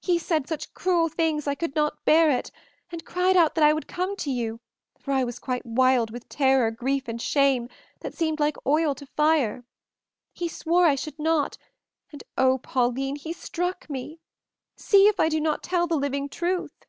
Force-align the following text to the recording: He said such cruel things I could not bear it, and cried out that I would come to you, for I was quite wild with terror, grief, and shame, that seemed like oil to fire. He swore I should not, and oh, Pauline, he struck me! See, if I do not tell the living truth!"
He 0.00 0.16
said 0.20 0.46
such 0.46 0.72
cruel 0.74 1.08
things 1.08 1.48
I 1.48 1.56
could 1.56 1.74
not 1.74 2.04
bear 2.04 2.30
it, 2.30 2.52
and 2.92 3.04
cried 3.04 3.36
out 3.36 3.56
that 3.56 3.64
I 3.64 3.72
would 3.72 3.88
come 3.88 4.14
to 4.18 4.30
you, 4.30 4.60
for 4.96 5.10
I 5.10 5.24
was 5.24 5.40
quite 5.40 5.66
wild 5.66 6.12
with 6.12 6.28
terror, 6.28 6.70
grief, 6.70 7.08
and 7.08 7.20
shame, 7.20 7.68
that 7.98 8.14
seemed 8.14 8.38
like 8.38 8.64
oil 8.64 8.94
to 8.94 9.04
fire. 9.06 9.64
He 10.32 10.46
swore 10.46 10.86
I 10.86 10.94
should 10.94 11.18
not, 11.18 11.58
and 12.12 12.22
oh, 12.38 12.58
Pauline, 12.58 13.16
he 13.16 13.32
struck 13.32 13.90
me! 13.90 14.20
See, 14.76 15.08
if 15.08 15.18
I 15.18 15.28
do 15.28 15.40
not 15.40 15.64
tell 15.64 15.88
the 15.88 15.96
living 15.96 16.28
truth!" 16.28 16.84